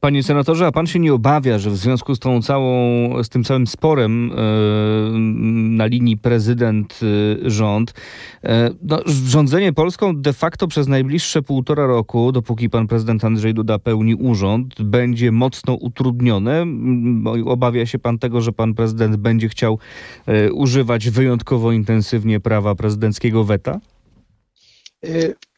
Panie 0.01 0.23
senatorze, 0.23 0.67
a 0.67 0.73
pan 0.73 0.87
się 0.87 0.99
nie 0.99 1.15
obawia, 1.15 1.59
że 1.59 1.71
w 1.71 1.77
związku 1.77 2.15
z 2.15 2.19
tą 2.19 2.43
całą, 2.43 3.23
z 3.23 3.29
tym 3.29 3.45
całym 3.45 3.67
sporem 3.67 4.29
yy, 4.29 5.19
na 5.77 5.87
linii 5.87 6.17
prezydent-rząd, 6.17 7.95
yy, 8.43 8.51
no, 8.83 9.01
rządzenie 9.07 9.73
Polską 9.73 10.17
de 10.17 10.33
facto 10.33 10.69
przez 10.69 10.89
najbliższe 10.89 11.43
półtora 11.43 11.87
roku, 11.87 12.33
dopóki 12.33 12.71
pan 12.71 12.87
prezydent 12.87 13.25
Andrzej 13.25 13.55
Duda 13.55 13.79
pełni 13.79 14.15
urząd, 14.15 14.83
będzie 14.83 15.33
mocno 15.33 15.75
utrudnione? 15.75 16.67
Obawia 17.45 17.87
się 17.87 17.99
pan 17.99 18.19
tego, 18.19 18.41
że 18.41 18.53
pan 18.53 18.75
prezydent 18.75 19.17
będzie 19.17 19.49
chciał 19.49 19.79
yy, 20.27 20.53
używać 20.53 21.11
wyjątkowo 21.11 21.73
intensywnie 21.73 22.41
prawa 22.41 22.75
prezydenckiego 22.75 23.45
weta? 23.45 23.81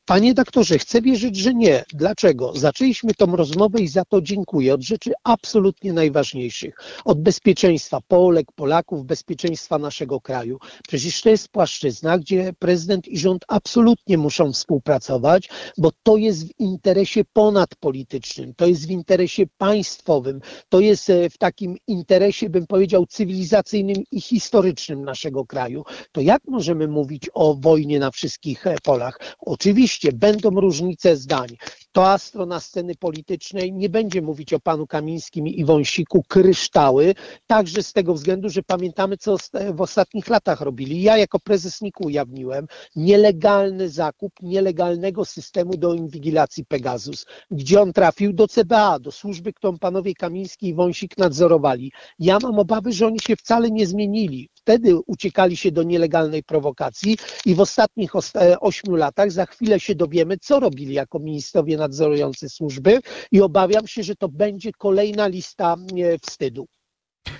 Panie 0.06 0.34
doktorze, 0.34 0.78
chcę 0.78 1.02
wierzyć, 1.02 1.36
że 1.36 1.54
nie. 1.54 1.84
Dlaczego? 1.94 2.52
Zaczęliśmy 2.54 3.14
tą 3.14 3.36
rozmowę 3.36 3.80
i 3.80 3.88
za 3.88 4.04
to 4.04 4.22
dziękuję. 4.22 4.74
Od 4.74 4.82
rzeczy 4.82 5.12
absolutnie 5.24 5.92
najważniejszych. 5.92 6.74
Od 7.04 7.22
bezpieczeństwa 7.22 8.00
Polek, 8.08 8.52
Polaków, 8.52 9.04
bezpieczeństwa 9.06 9.78
naszego 9.78 10.20
kraju. 10.20 10.58
Przecież 10.88 11.22
to 11.22 11.28
jest 11.28 11.48
płaszczyzna, 11.48 12.18
gdzie 12.18 12.52
prezydent 12.58 13.08
i 13.08 13.18
rząd 13.18 13.44
absolutnie 13.48 14.18
muszą 14.18 14.52
współpracować, 14.52 15.48
bo 15.78 15.90
to 16.02 16.16
jest 16.16 16.48
w 16.48 16.50
interesie 16.58 17.24
ponadpolitycznym, 17.32 18.54
to 18.54 18.66
jest 18.66 18.86
w 18.86 18.90
interesie 18.90 19.46
państwowym, 19.58 20.40
to 20.68 20.80
jest 20.80 21.10
e, 21.10 21.30
w 21.30 21.38
takim 21.38 21.76
interesie, 21.86 22.50
bym 22.50 22.66
powiedział, 22.66 23.06
cywilizacyjnym 23.06 23.96
i 24.10 24.20
historycznym 24.20 25.04
naszego 25.04 25.46
kraju. 25.46 25.84
To 26.12 26.20
jak 26.20 26.42
możemy 26.48 26.88
mówić 26.88 27.30
o 27.34 27.54
wojnie 27.54 27.98
na 27.98 28.10
wszystkich 28.10 28.66
e, 28.66 28.76
polach? 28.82 29.18
Oczywiście, 29.38 29.91
Oczywiście 29.92 30.18
będą 30.18 30.50
różnice 30.50 31.16
zdań. 31.16 31.48
Ta 31.92 32.18
strona 32.18 32.60
sceny 32.60 32.94
politycznej 32.94 33.72
nie 33.72 33.88
będzie 33.88 34.22
mówić 34.22 34.52
o 34.52 34.60
panu 34.60 34.86
Kamińskim 34.86 35.46
i 35.46 35.64
Wąsiku 35.64 36.22
kryształy, 36.28 37.14
także 37.46 37.82
z 37.82 37.92
tego 37.92 38.14
względu, 38.14 38.48
że 38.48 38.62
pamiętamy, 38.62 39.16
co 39.16 39.36
w 39.74 39.80
ostatnich 39.80 40.28
latach 40.28 40.60
robili. 40.60 41.02
Ja 41.02 41.16
jako 41.16 41.40
prezes 41.40 41.80
nik 41.80 42.00
ujawniłem 42.00 42.66
nielegalny 42.96 43.88
zakup 43.88 44.32
nielegalnego 44.42 45.24
systemu 45.24 45.76
do 45.76 45.94
inwigilacji 45.94 46.64
Pegasus, 46.64 47.26
gdzie 47.50 47.80
on 47.80 47.92
trafił 47.92 48.32
do 48.32 48.48
CBA, 48.48 48.98
do 48.98 49.12
służby, 49.12 49.52
którą 49.52 49.78
panowie 49.78 50.14
Kamiński 50.14 50.68
i 50.68 50.74
Wąsik 50.74 51.18
nadzorowali. 51.18 51.92
Ja 52.18 52.38
mam 52.42 52.58
obawy, 52.58 52.92
że 52.92 53.06
oni 53.06 53.20
się 53.20 53.36
wcale 53.36 53.70
nie 53.70 53.86
zmienili. 53.86 54.48
Wtedy 54.62 54.96
uciekali 55.06 55.56
się 55.56 55.72
do 55.72 55.82
nielegalnej 55.82 56.42
prowokacji 56.42 57.16
i 57.46 57.54
w 57.54 57.60
ostatnich 57.60 58.12
ośmiu 58.60 58.96
latach 58.96 59.32
za 59.32 59.46
chwilę 59.46 59.80
się 59.80 59.94
dowiemy, 59.94 60.38
co 60.38 60.60
robili 60.60 60.94
jako 60.94 61.18
ministrowie 61.18 61.76
nadzorujący 61.76 62.48
służby 62.48 63.00
i 63.32 63.40
obawiam 63.40 63.86
się, 63.86 64.02
że 64.02 64.16
to 64.16 64.28
będzie 64.28 64.72
kolejna 64.72 65.26
lista 65.26 65.76
e, 65.96 66.18
wstydu. 66.18 66.66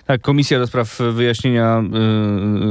Tak, 0.07 0.21
komisja 0.21 0.59
do 0.59 0.67
spraw 0.67 0.99
wyjaśnienia 1.13 1.83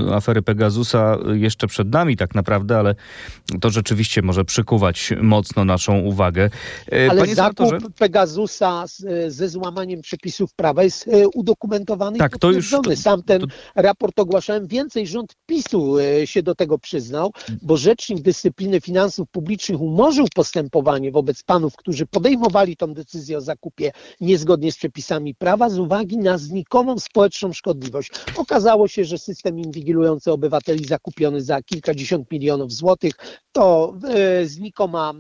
y, 0.10 0.14
afery 0.14 0.42
Pegasusa 0.42 1.18
jeszcze 1.34 1.68
przed 1.68 1.92
nami 1.92 2.18
tak 2.18 2.36
naprawdę, 2.36 2.78
ale 2.78 2.96
to 3.62 3.70
rzeczywiście 3.70 4.22
może 4.22 4.46
przykuwać 4.46 5.14
mocno 5.22 5.66
naszą 5.66 6.00
uwagę. 6.00 6.50
Y, 6.94 7.10
ale 7.10 7.22
Panie 7.22 7.36
zakup 7.36 7.58
senatorze... 7.58 7.92
Pegasusa 7.98 8.88
z, 8.88 9.06
ze 9.34 9.50
złamaniem 9.50 10.02
przepisów 10.02 10.54
prawa 10.54 10.84
jest 10.84 11.08
y, 11.08 11.28
udokumentowany 11.34 12.18
tak, 12.18 12.36
i 12.36 12.40
to 12.40 12.52
już 12.52 12.76
Sam 12.96 13.24
ten 13.24 13.42
to... 13.42 13.48
raport 13.76 14.20
ogłaszałem. 14.20 14.68
Więcej 14.68 15.08
rząd 15.08 15.36
PiSu 15.46 16.00
y, 16.00 16.28
się 16.28 16.44
do 16.44 16.56
tego 16.56 16.78
przyznał, 16.78 17.32
bo 17.62 17.78
Rzecznik 17.78 18.22
Dyscypliny 18.22 18.82
Finansów 18.82 19.30
Publicznych 19.32 19.82
umorzył 19.82 20.28
postępowanie 20.36 21.12
wobec 21.12 21.44
panów, 21.44 21.76
którzy 21.76 22.06
podejmowali 22.06 22.78
tą 22.78 22.94
decyzję 22.94 23.38
o 23.38 23.42
zakupie 23.42 23.92
niezgodnie 24.22 24.72
z 24.72 24.78
przepisami 24.78 25.36
prawa 25.36 25.70
z 25.70 25.80
uwagi 25.80 26.18
na 26.18 26.38
znikomą 26.38 27.00
społeczną 27.22 27.54
szkodliwość. 27.54 28.12
Okazało 28.36 28.88
się, 28.88 29.06
że 29.06 29.18
system 29.18 29.60
inwigilujący 29.60 30.32
obywateli 30.32 30.86
zakupiony 30.86 31.42
za 31.42 31.62
kilkadziesiąt 31.62 32.32
milionów 32.32 32.74
złotych 32.74 33.14
to 33.52 33.94
e, 34.10 34.46
znikoma, 34.46 35.14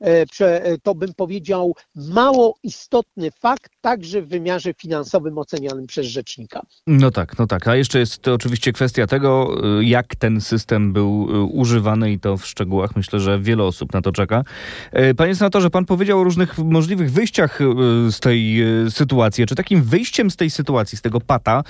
e, 0.00 0.24
e, 0.40 0.78
to 0.78 0.94
bym 0.94 1.14
powiedział, 1.14 1.74
mało 1.94 2.54
istotny 2.62 3.30
fakt, 3.30 3.72
także 3.80 4.22
w 4.22 4.28
wymiarze 4.28 4.74
finansowym 4.74 5.38
ocenianym 5.38 5.86
przez 5.86 6.06
rzecznika. 6.06 6.62
No 6.86 7.10
tak, 7.10 7.38
no 7.38 7.46
tak. 7.46 7.68
A 7.68 7.76
jeszcze 7.76 7.98
jest 7.98 8.18
to 8.18 8.34
oczywiście 8.34 8.72
kwestia 8.72 9.06
tego, 9.06 9.56
jak 9.80 10.16
ten 10.16 10.40
system 10.40 10.92
był 10.92 11.28
używany 11.52 12.12
i 12.12 12.20
to 12.20 12.36
w 12.36 12.46
szczegółach. 12.46 12.96
Myślę, 12.96 13.20
że 13.20 13.40
wiele 13.40 13.64
osób 13.64 13.92
na 13.92 14.02
to 14.02 14.12
czeka. 14.12 14.44
Panie 15.16 15.34
senatorze, 15.34 15.70
pan 15.70 15.84
powiedział 15.84 16.20
o 16.20 16.24
różnych 16.24 16.58
możliwych 16.58 17.12
wyjściach 17.12 17.58
z 18.10 18.20
tej 18.20 18.64
sytuacji. 18.90 19.46
Czy 19.46 19.54
takim 19.54 19.82
wyjściem 19.82 20.30
z 20.30 20.36
tej 20.36 20.50
sytuacji, 20.50 20.98
z 20.98 21.02
tego 21.02 21.19
pata, 21.20 21.62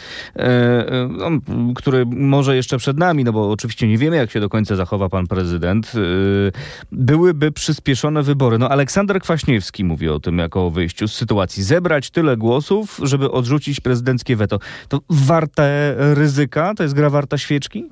no, 1.09 1.30
który 1.75 2.07
może 2.07 2.57
jeszcze 2.57 2.78
przed 2.78 2.99
nami, 2.99 3.25
no 3.25 3.33
bo 3.33 3.50
oczywiście 3.50 3.88
nie 3.88 3.99
wiemy, 3.99 4.16
jak 4.16 4.30
się 4.30 4.40
do 4.40 4.49
końca 4.49 4.76
zachowa 4.76 5.09
pan 5.09 5.26
prezydent, 5.26 5.92
Y, 5.95 6.52
byłyby 6.92 7.52
przyspieszone 7.52 8.23
wybory. 8.23 8.59
No 8.59 8.69
Aleksander 8.69 9.21
Kwaśniewski 9.21 9.85
mówi 9.85 10.09
o 10.09 10.21
tym 10.21 10.38
jako 10.38 10.66
o 10.66 10.71
wyjściu 10.71 11.09
z 11.09 11.14
sytuacji. 11.14 11.62
Zebrać 11.62 12.11
tyle 12.11 12.37
głosów, 12.37 13.00
żeby 13.02 13.30
odrzucić 13.30 13.80
prezydenckie 13.80 14.37
weto. 14.37 14.59
To 14.88 15.00
warte 15.11 15.95
ryzyka? 15.99 16.75
To 16.75 16.83
jest 16.83 16.95
gra 16.95 17.11
warta 17.11 17.38
świeczki? 17.38 17.85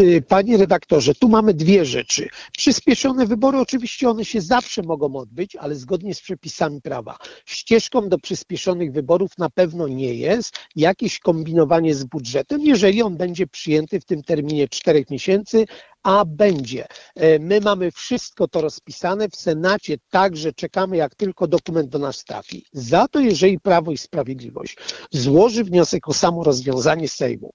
Y, 0.00 0.22
panie 0.28 0.56
redaktorze, 0.56 1.14
tu 1.14 1.28
mamy 1.28 1.54
dwie 1.54 1.84
rzeczy. 1.84 2.28
Przyspieszone 2.56 3.26
wybory, 3.26 3.58
oczywiście 3.58 4.08
one 4.08 4.24
się 4.24 4.40
zawsze 4.40 4.82
mogą 4.82 5.16
odbyć, 5.16 5.56
ale 5.56 5.74
zgodnie 5.74 6.14
z 6.14 6.20
przepisami 6.20 6.80
prawa. 6.80 7.16
Ścieżką 7.46 8.08
do 8.08 8.18
przyspieszonych 8.18 8.92
wyborów 8.92 9.38
na 9.38 9.50
pewno 9.50 9.88
nie 9.88 10.14
jest 10.14 10.54
jakieś 10.76 11.18
kombinowanie 11.18 11.94
z 11.94 12.04
budżetem, 12.04 12.60
jeżeli 12.60 13.02
on 13.02 13.16
będzie 13.16 13.46
przyjęty 13.46 14.00
w 14.00 14.04
tym 14.04 14.22
terminie 14.22 14.68
czterech 14.68 15.10
miesięcy, 15.10 15.66
a 16.02 16.24
będzie. 16.24 16.86
E, 17.14 17.38
my 17.38 17.60
mamy 17.60 17.90
wszystko 17.90 18.48
to 18.48 18.60
rozpisane 18.60 19.28
w 19.28 19.36
Senacie, 19.36 19.96
także 20.10 20.52
czekamy, 20.52 20.96
jak 20.96 21.14
tylko 21.14 21.46
dokument 21.46 21.88
do 21.88 21.98
nas 21.98 22.24
trafi. 22.24 22.64
Za 22.72 23.08
to, 23.08 23.20
jeżeli 23.20 23.60
Prawo 23.60 23.92
i 23.92 23.98
Sprawiedliwość 23.98 24.76
złoży 25.10 25.64
wniosek 25.64 26.08
o 26.08 26.14
samo 26.14 26.44
rozwiązanie 26.44 27.08
Sejmu, 27.08 27.52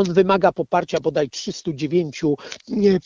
on 0.00 0.12
wymaga 0.14 0.52
poparcia 0.52 1.00
bodaj 1.00 1.30
309 1.30 2.22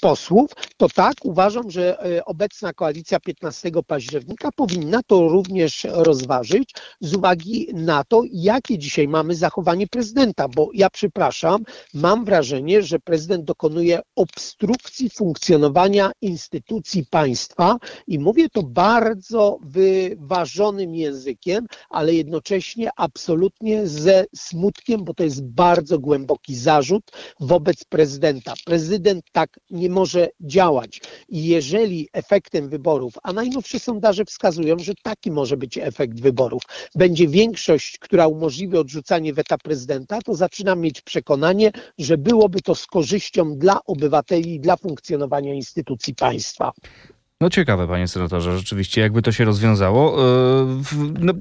posłów, 0.01 0.51
to 0.77 0.89
tak, 0.89 1.15
uważam, 1.23 1.71
że 1.71 2.05
e, 2.17 2.25
obecna 2.25 2.73
koalicja 2.73 3.21
15 3.21 3.71
października 3.87 4.49
powinna 4.57 5.01
to 5.07 5.29
również 5.29 5.87
rozważyć 5.91 6.75
z 7.01 7.15
uwagi 7.15 7.69
na 7.75 8.05
to, 8.05 8.23
jakie 8.33 8.79
dzisiaj 8.79 9.09
mamy 9.09 9.35
zachowanie 9.35 9.87
prezydenta, 9.87 10.49
bo 10.49 10.71
ja 10.75 10.91
przepraszam, 10.91 11.65
mam 11.95 12.25
wrażenie, 12.25 12.83
że 12.83 12.99
prezydent 12.99 13.45
dokonuje 13.45 14.01
obstrukcji 14.17 15.11
funkcjonowania 15.11 16.13
instytucji 16.23 17.07
państwa 17.11 17.77
i 18.07 18.19
mówię 18.19 18.49
to 18.49 18.63
bardzo 18.63 19.59
wyważonym 19.63 20.95
językiem, 20.95 21.67
ale 21.91 22.15
jednocześnie 22.15 22.91
absolutnie 22.97 23.87
ze 23.87 24.25
smutkiem, 24.37 25.05
bo 25.05 25.15
to 25.15 25.25
jest 25.25 25.45
bardzo 25.45 25.99
głęboki 25.99 26.55
zarzut 26.55 26.84
zarzut 26.85 27.11
wobec 27.41 27.85
prezydenta. 27.85 28.55
Prezydent 28.65 29.25
tak 29.33 29.61
nie 29.71 29.91
może 29.91 30.29
działać. 30.41 31.01
I 31.29 31.45
jeżeli 31.45 32.09
efektem 32.13 32.69
wyborów, 32.69 33.15
a 33.23 33.33
najnowsze 33.33 33.79
sondaże 33.79 34.25
wskazują, 34.25 34.79
że 34.79 34.93
taki 35.03 35.31
może 35.31 35.57
być 35.57 35.79
efekt 35.79 36.21
wyborów, 36.21 36.63
będzie 36.95 37.29
większość, 37.29 37.99
która 37.99 38.27
umożliwi 38.27 38.77
odrzucanie 38.77 39.33
weta 39.35 39.59
prezydenta, 39.59 40.19
to 40.23 40.35
zaczynam 40.35 40.81
mieć 40.81 41.01
przekonanie, 41.01 41.71
że 41.99 42.19
byłoby 42.19 42.61
to 42.61 42.75
z 42.75 42.87
korzyścią 42.87 43.59
dla 43.59 43.81
obywateli 43.87 44.55
i 44.55 44.61
dla 44.61 44.77
funkcjonowania 44.77 45.55
instytucji 45.55 46.15
państwa. 46.15 46.73
No 47.45 47.51
ciekawe, 47.51 47.89
panie 47.89 48.09
senatorze, 48.09 48.59
rzeczywiście, 48.59 49.01
jakby 49.01 49.23
to 49.23 49.33
się 49.33 49.45
rozwiązało. 49.45 50.25
E, 50.63 50.83
no, 51.21 51.33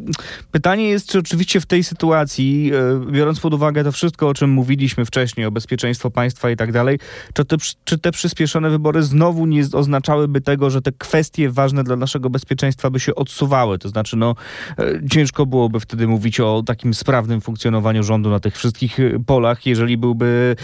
pytanie 0.51 0.89
jest, 0.89 1.09
czy 1.09 1.19
oczywiście 1.19 1.61
w 1.61 1.65
tej 1.65 1.83
sytuacji, 1.83 2.71
e, 3.07 3.11
biorąc 3.11 3.39
pod 3.39 3.53
uwagę 3.53 3.83
to 3.83 3.91
wszystko, 3.91 4.27
o 4.27 4.33
czym 4.33 4.49
mówiliśmy 4.49 5.05
wcześniej, 5.05 5.45
o 5.45 5.51
bezpieczeństwo 5.51 6.11
państwa 6.11 6.49
i 6.49 6.55
tak 6.55 6.71
dalej, 6.71 6.99
czy 7.33 7.45
te, 7.45 7.55
czy 7.85 7.97
te 7.97 8.11
przyspieszone 8.11 8.69
wybory 8.69 9.03
znowu 9.03 9.45
nie 9.45 9.63
oznaczałyby 9.73 10.41
tego, 10.41 10.69
że 10.69 10.81
te 10.81 10.91
kwestie 10.91 11.49
ważne 11.49 11.83
dla 11.83 11.95
naszego 11.95 12.29
bezpieczeństwa 12.29 12.89
by 12.89 12.99
się 12.99 13.15
odsuwały? 13.15 13.79
To 13.79 13.89
znaczy, 13.89 14.17
no, 14.17 14.35
e, 14.79 15.09
ciężko 15.11 15.45
byłoby 15.45 15.79
wtedy 15.79 16.07
mówić 16.07 16.39
o 16.39 16.63
takim 16.65 16.93
sprawnym 16.93 17.41
funkcjonowaniu 17.41 18.03
rządu 18.03 18.29
na 18.29 18.39
tych 18.39 18.57
wszystkich 18.57 18.97
polach, 19.25 19.65
jeżeli 19.65 19.97
byłby 19.97 20.55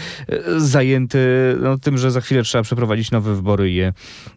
zajęty 0.56 1.18
no, 1.62 1.78
tym, 1.78 1.98
że 1.98 2.10
za 2.10 2.20
chwilę 2.20 2.42
trzeba 2.42 2.62
przeprowadzić 2.62 3.10
nowe 3.10 3.34
wybory 3.34 3.70
i 3.70 3.74
je, 3.74 3.92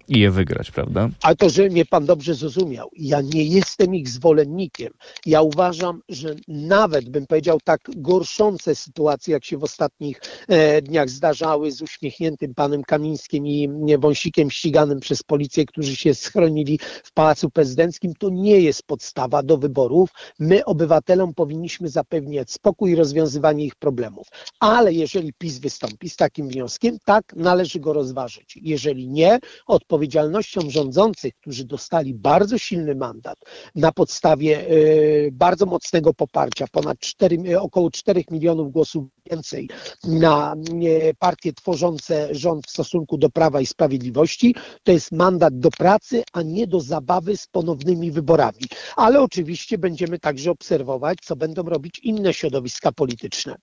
i 0.07 0.19
je 0.19 0.31
wygrać, 0.31 0.72
prawda? 0.72 0.92
Prawda? 0.93 1.15
Ale 1.21 1.35
to, 1.35 1.50
że 1.50 1.69
mnie 1.69 1.85
pan 1.85 2.05
dobrze 2.05 2.35
zrozumiał. 2.35 2.89
Ja 2.95 3.21
nie 3.21 3.43
jestem 3.43 3.95
ich 3.95 4.09
zwolennikiem. 4.09 4.93
Ja 5.25 5.41
uważam, 5.41 6.01
że 6.09 6.35
nawet 6.47 7.09
bym 7.09 7.27
powiedział 7.27 7.57
tak 7.63 7.81
gorszące 7.95 8.75
sytuacje, 8.75 9.33
jak 9.33 9.45
się 9.45 9.57
w 9.57 9.63
ostatnich 9.63 10.21
e, 10.47 10.81
dniach 10.81 11.09
zdarzały 11.09 11.71
z 11.71 11.81
uśmiechniętym 11.81 12.53
panem 12.55 12.83
Kamińskim 12.83 13.47
i 13.47 13.69
Wąsikiem 13.97 14.51
ściganym 14.51 15.00
przez 15.00 15.23
policję, 15.23 15.65
którzy 15.65 15.95
się 15.95 16.13
schronili 16.13 16.79
w 17.03 17.13
Pałacu 17.13 17.50
Prezydenckim, 17.50 18.13
to 18.19 18.29
nie 18.29 18.59
jest 18.59 18.83
podstawa 18.83 19.43
do 19.43 19.57
wyborów. 19.57 20.09
My 20.39 20.65
obywatelom 20.65 21.33
powinniśmy 21.33 21.89
zapewniać 21.89 22.51
spokój 22.51 22.91
i 22.91 22.95
rozwiązywanie 22.95 23.65
ich 23.65 23.75
problemów. 23.75 24.27
Ale 24.59 24.93
jeżeli 24.93 25.33
PiS 25.33 25.59
wystąpi 25.59 26.09
z 26.09 26.15
takim 26.15 26.50
wnioskiem, 26.50 26.97
tak, 27.05 27.33
należy 27.35 27.79
go 27.79 27.93
rozważyć. 27.93 28.59
Jeżeli 28.62 29.09
nie, 29.09 29.39
odpowiedzialnością 29.67 30.62
rządzących, 30.73 31.33
którzy 31.41 31.65
dostali 31.65 32.13
bardzo 32.13 32.57
silny 32.57 32.95
mandat 32.95 33.37
na 33.75 33.91
podstawie 33.91 34.67
e, 34.67 35.31
bardzo 35.31 35.65
mocnego 35.65 36.13
poparcia, 36.13 36.65
ponad 36.71 36.99
4, 36.99 37.37
e, 37.49 37.61
około 37.61 37.91
4 37.91 38.23
milionów 38.31 38.71
głosów 38.71 39.05
więcej 39.31 39.69
na 40.03 40.53
e, 40.53 41.13
partie 41.13 41.53
tworzące 41.53 42.27
rząd 42.31 42.67
w 42.67 42.71
stosunku 42.71 43.17
do 43.17 43.29
Prawa 43.29 43.61
i 43.61 43.65
Sprawiedliwości, 43.65 44.55
to 44.83 44.91
jest 44.91 45.11
mandat 45.11 45.59
do 45.59 45.69
pracy, 45.71 46.23
a 46.33 46.41
nie 46.41 46.67
do 46.67 46.79
zabawy 46.79 47.37
z 47.37 47.47
ponownymi 47.47 48.11
wyborami. 48.11 48.63
Ale 48.95 49.21
oczywiście 49.21 49.77
będziemy 49.77 50.19
także 50.19 50.51
obserwować, 50.51 51.17
co 51.23 51.35
będą 51.35 51.63
robić 51.63 51.99
inne 51.99 52.33
środowiska 52.33 52.91
polityczne. 52.91 53.55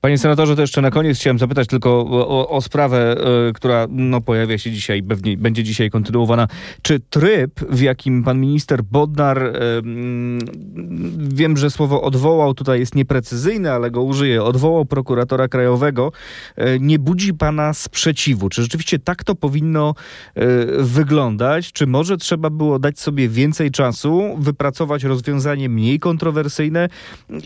Panie 0.00 0.18
senatorze, 0.18 0.56
to 0.56 0.60
jeszcze 0.60 0.82
na 0.82 0.90
koniec 0.90 1.18
chciałem 1.18 1.38
zapytać 1.38 1.68
tylko 1.68 1.90
o, 2.10 2.48
o 2.48 2.60
sprawę, 2.60 3.16
y, 3.48 3.52
która 3.52 3.86
no, 3.90 4.20
pojawia 4.20 4.58
się 4.58 4.70
dzisiaj, 4.70 5.02
pewnie 5.02 5.36
będzie 5.36 5.64
dzisiaj 5.64 5.90
kontynuowana. 5.90 6.48
Czy 6.82 7.00
tryb, 7.00 7.60
w 7.60 7.80
jakim 7.80 8.24
pan 8.24 8.40
minister 8.40 8.82
Bodnar, 8.82 9.42
y, 9.42 9.52
wiem, 11.18 11.56
że 11.56 11.70
słowo 11.70 12.02
odwołał 12.02 12.54
tutaj 12.54 12.80
jest 12.80 12.94
nieprecyzyjne, 12.94 13.72
ale 13.72 13.90
go 13.90 14.02
użyję, 14.02 14.42
odwołał 14.42 14.84
prokuratora 14.84 15.48
krajowego, 15.48 16.12
y, 16.58 16.78
nie 16.80 16.98
budzi 16.98 17.34
pana 17.34 17.74
sprzeciwu? 17.74 18.48
Czy 18.48 18.62
rzeczywiście 18.62 18.98
tak 18.98 19.24
to 19.24 19.34
powinno 19.34 19.94
wyglądać? 20.78 21.72
Czy 21.72 21.86
może 21.86 22.16
trzeba 22.16 22.50
było 22.50 22.78
dać 22.78 23.00
sobie 23.00 23.28
więcej 23.28 23.70
czasu, 23.70 24.36
wypracować 24.38 25.04
rozwiązanie 25.04 25.68
mniej 25.68 25.98
kontrowersyjne 25.98 26.88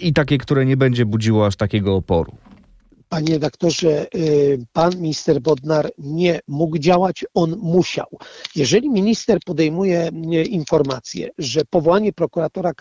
i 0.01 0.13
takie, 0.13 0.39
które 0.39 0.67
nie 0.67 0.77
będzie 0.77 1.07
budziło 1.07 1.47
aż 1.47 1.57
takiego 1.57 1.95
oporu? 1.95 2.44
Panie 3.15 3.33
redaktorze, 3.33 4.07
y, 4.15 4.67
pan 4.73 4.97
minister 4.97 5.41
Bodnar 5.41 5.91
nie 5.99 6.41
mógł 6.49 6.79
działać, 6.79 7.25
on 7.35 7.57
musiał. 7.59 8.07
Jeżeli 8.57 8.91
minister 8.91 9.39
podejmuje 9.47 10.09
y, 10.09 10.45
informację, 10.45 11.31
że 11.39 11.65
powołanie 11.71 12.13
prokuratora 12.13 12.73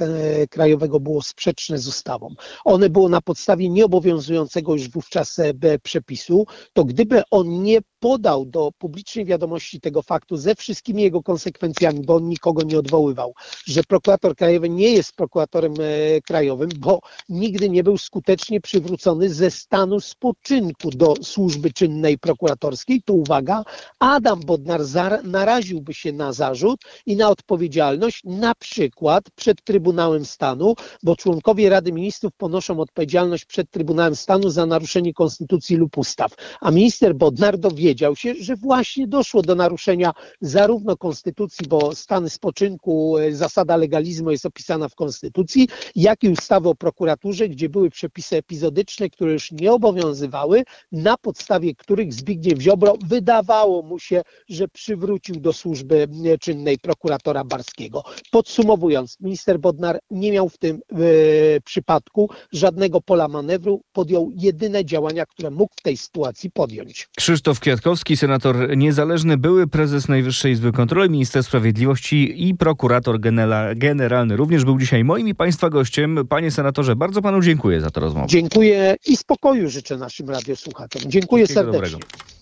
krajowego 0.50 1.00
było 1.00 1.22
sprzeczne 1.22 1.78
z 1.78 1.88
ustawą, 1.88 2.36
one 2.66 2.90
było 2.90 3.10
na 3.10 3.22
podstawie 3.22 3.70
nieobowiązującego 3.70 4.74
już 4.74 4.90
wówczas 4.90 5.40
e, 5.40 5.54
przepisu, 5.84 6.46
to 6.74 6.86
gdyby 6.86 7.22
on 7.32 7.63
nie 7.63 7.80
podał 8.04 8.46
do 8.46 8.72
publicznej 8.78 9.25
wiadomości 9.25 9.82
tego 9.82 10.02
faktu 10.02 10.38
ze 10.38 10.56
wszystkimi 10.56 11.04
jego 11.04 11.24
konsekwencjami, 11.24 12.02
bo 12.02 12.16
on 12.16 12.30
nikogo 12.30 12.63
nie 12.63 12.80
odwoływał, 12.80 13.34
że 13.66 13.84
prokurator 13.84 14.36
krajowy 14.36 14.70
nie 14.70 14.92
jest 14.92 15.16
prokuratorem 15.16 15.74
e, 15.80 16.22
krajowym, 16.22 16.70
bo 16.78 17.00
nigdy 17.30 17.70
nie 17.70 17.84
był 17.84 17.98
skutecznie 17.98 18.62
przywrócony 18.62 19.30
ze 19.30 19.52
stanu 19.52 20.00
spoczynku 20.24 20.89
do 20.89 21.13
służby 21.22 21.74
czynnej 21.74 22.18
prokuratorskiej, 22.18 23.01
to 23.06 23.13
uwaga, 23.13 23.63
Adam 24.00 24.39
Bodnar 24.39 24.82
naraziłby 25.24 25.94
się 25.94 26.13
na 26.13 26.34
zarzut 26.34 26.80
i 27.06 27.15
na 27.15 27.30
odpowiedzialność 27.30 28.22
na 28.24 28.56
przykład 28.56 29.24
przed 29.36 29.63
Trybunałem 29.63 30.25
Stanu, 30.25 30.75
bo 31.03 31.15
członkowie 31.15 31.70
Rady 31.70 31.92
Ministrów 31.92 32.34
ponoszą 32.38 32.80
odpowiedzialność 32.80 33.46
przed 33.46 33.72
Trybunałem 33.72 34.15
Stanu 34.15 34.50
za 34.50 34.65
naruszenie 34.65 35.13
konstytucji 35.13 35.75
lub 35.75 35.98
ustaw, 35.98 36.32
a 36.62 36.72
minister 36.72 37.15
Bodnar 37.15 37.58
dowiedział 37.58 38.15
się, 38.15 38.34
że 38.36 38.56
właśnie 38.56 39.08
doszło 39.08 39.42
do 39.42 39.56
naruszenia 39.56 40.13
zarówno 40.42 40.98
konstytucji, 40.98 41.68
bo 41.68 41.96
stan 41.96 42.29
spoczynku, 42.29 43.18
e, 43.18 43.31
zasada 43.31 43.77
legalizmu 43.77 44.31
jest 44.31 44.46
opisana 44.46 44.90
w 44.90 44.96
konstytucji, 44.96 45.68
jak 45.96 46.24
i 46.24 46.29
ustawy 46.29 46.70
o 46.70 46.75
prokuraturze, 46.75 47.50
gdzie 47.50 47.70
były 47.70 47.90
przepisy 47.90 48.38
epizodyczne, 48.38 49.09
które 49.09 49.33
już 49.33 49.51
nie 49.51 49.72
obowiązują 49.72 50.13
obowiązywały, 50.14 50.64
na 50.92 51.18
podstawie 51.18 51.76
których 51.76 52.14
Zbigniew 52.14 52.62
Ziobro 52.62 52.96
wydawało 53.08 53.82
mu 53.82 54.00
się, 54.00 54.22
że 54.50 54.68
przywrócił 54.68 55.36
do 55.36 55.54
służby 55.54 56.08
czynnej 56.42 56.78
prokuratora 56.78 57.44
Barskiego. 57.44 58.04
Podsumowując, 58.32 59.18
minister 59.20 59.60
Bodnar 59.60 60.00
nie 60.12 60.32
miał 60.32 60.50
w 60.50 60.58
tym 60.58 60.76
e, 60.92 60.96
przypadku 61.62 62.30
żadnego 62.52 63.02
pola 63.02 63.28
manewru, 63.28 63.82
podjął 63.94 64.32
jedyne 64.36 64.86
działania, 64.86 65.26
które 65.26 65.52
mógł 65.52 65.74
w 65.78 65.82
tej 65.82 65.98
sytuacji 65.98 66.52
podjąć. 66.52 67.08
Krzysztof 67.18 67.60
Kwiatkowski, 67.60 68.18
senator 68.18 68.78
niezależny, 68.78 69.38
były 69.38 69.68
prezes 69.68 70.08
Najwyższej 70.08 70.52
Izby 70.52 70.72
Kontroli, 70.72 71.10
minister 71.10 71.44
sprawiedliwości 71.44 72.48
i 72.48 72.56
prokurator 72.56 73.20
generalny 73.76 74.36
również 74.36 74.66
był 74.66 74.80
dzisiaj 74.80 75.04
moim 75.04 75.28
i 75.28 75.36
Państwa 75.36 75.70
gościem. 75.70 76.28
Panie 76.30 76.52
senatorze, 76.52 76.96
bardzo 76.96 77.22
Panu 77.22 77.42
dziękuję 77.42 77.82
za 77.82 77.92
tę 77.92 78.02
rozmowę. 78.02 78.28
Dziękuję 78.28 78.96
i 79.06 79.18
spokoju 79.18 79.70
życzę 79.70 79.93
naszym 79.98 80.29
radiosłuchaczom. 80.29 81.01
Dziękuję 81.06 81.48
serdecznie. 81.48 81.90
Dobrego. 81.90 82.32